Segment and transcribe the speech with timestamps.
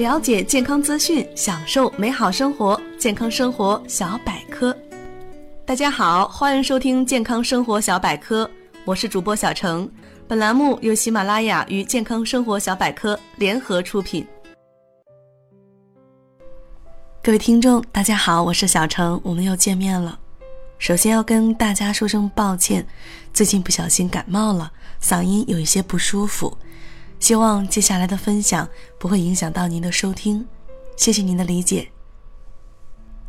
[0.00, 2.80] 了解健康资讯，享受美好生活。
[2.98, 4.74] 健康生活小百科，
[5.66, 8.50] 大家好，欢迎收听健康生活小百科，
[8.86, 9.86] 我是主播小程。
[10.26, 14.26] 本栏目由喜马拉雅与健康生活小百科联合出品。
[17.22, 20.18] 各位听众，大家好，我是小程，我们又见面了。
[20.78, 22.86] 首先要跟大家说声抱歉，
[23.34, 24.72] 最近不小心感冒了，
[25.02, 26.56] 嗓音有一些不舒服。
[27.20, 28.68] 希望接下来的分享
[28.98, 30.44] 不会影响到您的收听，
[30.96, 31.88] 谢谢您的理解。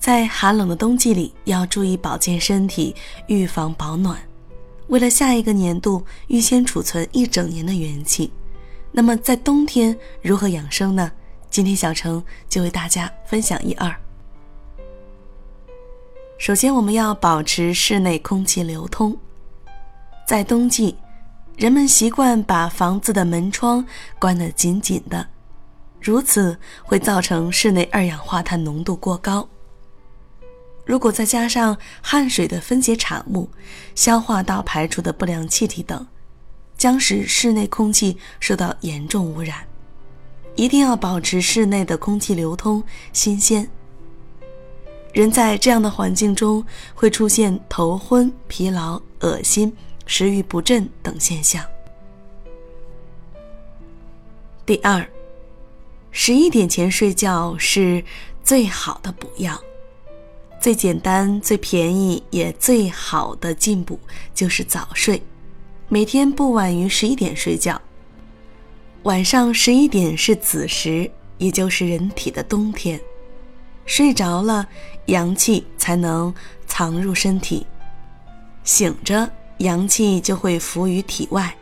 [0.00, 2.96] 在寒冷的冬季里，要注意保健身体，
[3.28, 4.18] 预防保暖。
[4.88, 8.32] 为了下一个年度预先储存一整年的元气，
[8.90, 11.12] 那么在冬天如何养生呢？
[11.48, 13.94] 今天小程就为大家分享一二。
[16.36, 19.16] 首先，我们要保持室内空气流通，
[20.26, 20.96] 在冬季。
[21.56, 23.84] 人们习惯把房子的门窗
[24.18, 25.24] 关得紧紧的，
[26.00, 29.48] 如此会造成室内二氧化碳浓度过高。
[30.84, 33.48] 如果再加上汗水的分解产物、
[33.94, 36.04] 消化道排出的不良气体等，
[36.76, 39.64] 将使室内空气受到严重污染。
[40.56, 43.68] 一定要保持室内的空气流通、新鲜。
[45.12, 46.64] 人在这样的环境中
[46.94, 49.72] 会出现头昏、疲劳、恶心。
[50.06, 51.64] 食欲不振等现象。
[54.66, 55.06] 第二，
[56.10, 58.02] 十一点前睡觉是
[58.42, 59.58] 最好的补药，
[60.60, 63.98] 最简单、最便宜也最好的进补
[64.34, 65.22] 就是早睡，
[65.88, 67.80] 每天不晚于十一点睡觉。
[69.02, 72.98] 晚上十一点是子时，也就是人体的冬天，
[73.84, 74.66] 睡着了，
[75.06, 76.34] 阳气才能
[76.66, 77.66] 藏入身体，
[78.62, 79.30] 醒着。
[79.58, 81.56] 阳气就会浮于体外，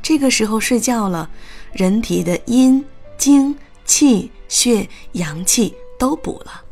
[0.00, 1.28] 这个时候睡觉了，
[1.72, 2.84] 人体的阴、
[3.16, 6.62] 精、气、血、阳气都补了。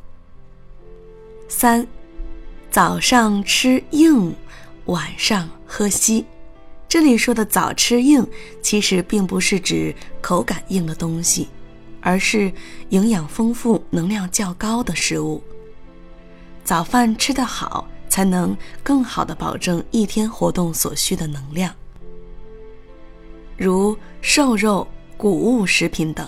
[1.48, 1.86] 三，
[2.70, 4.34] 早上吃硬，
[4.86, 6.24] 晚上喝稀。
[6.88, 8.26] 这里说的早吃硬，
[8.62, 11.48] 其实并不是指口感硬的东西，
[12.00, 12.52] 而是
[12.90, 15.42] 营养丰富、能量较高的食物。
[16.64, 17.88] 早饭吃得好。
[18.16, 21.70] 才能更好的保证一天活动所需的能量，
[23.58, 24.88] 如瘦肉、
[25.18, 26.26] 谷物食品等。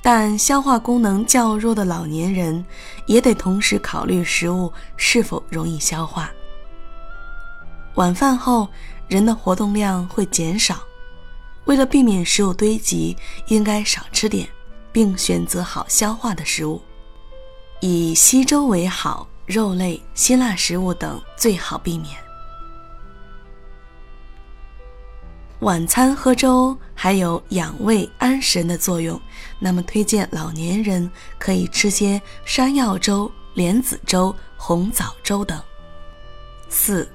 [0.00, 2.64] 但消化功能较弱的老年人，
[3.06, 6.30] 也得同时考虑食物是否容易消化。
[7.96, 8.68] 晚饭后，
[9.08, 10.78] 人的活动量会减少，
[11.64, 13.16] 为了避免食物堆积，
[13.48, 14.48] 应该少吃点，
[14.92, 16.80] 并选择好消化的食物，
[17.80, 19.26] 以稀粥为好。
[19.46, 22.16] 肉类、辛辣食物等最好避免。
[25.60, 29.18] 晚餐喝粥还有养胃安神的作用，
[29.58, 35.58] 那么推荐老年人可以吃些山药粥、莲子粥、红枣粥等。
[36.68, 37.08] 四，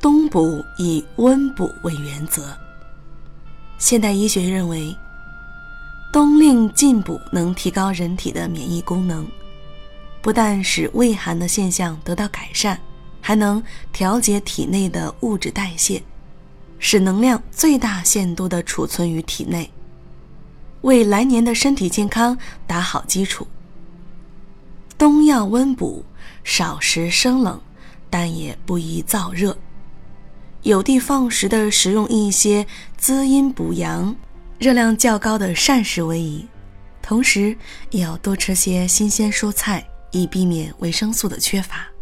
[0.00, 2.56] 冬补以温补为原则。
[3.78, 4.96] 现代医学认为，
[6.12, 9.26] 冬令进补能提高人体的免疫功能。
[10.26, 12.76] 不但使胃寒的现象得到改善，
[13.20, 16.02] 还能调节体内的物质代谢，
[16.80, 19.70] 使能量最大限度地储存于体内，
[20.80, 23.46] 为来年的身体健康打好基础。
[24.98, 26.04] 冬要温补，
[26.42, 27.60] 少食生冷，
[28.10, 29.56] 但也不宜燥热，
[30.62, 32.66] 有的放矢地食用一些
[32.96, 34.12] 滋阴补阳、
[34.58, 36.44] 热量较高的膳食为宜，
[37.00, 37.56] 同时
[37.90, 39.86] 也要多吃些新鲜蔬菜。
[40.16, 41.95] 以避免维生素的缺乏。